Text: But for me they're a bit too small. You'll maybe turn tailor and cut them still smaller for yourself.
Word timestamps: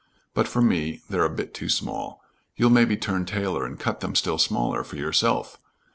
But 0.33 0.47
for 0.47 0.63
me 0.63 1.03
they're 1.11 1.23
a 1.23 1.29
bit 1.29 1.53
too 1.53 1.69
small. 1.69 2.23
You'll 2.55 2.71
maybe 2.71 2.97
turn 2.97 3.23
tailor 3.23 3.67
and 3.67 3.77
cut 3.79 3.99
them 3.99 4.15
still 4.15 4.39
smaller 4.39 4.83
for 4.83 4.95
yourself. 4.95 5.59